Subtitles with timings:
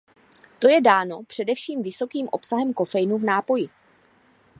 [0.59, 3.67] To je dáno především vysokým obsahem kofeinu v nápoji.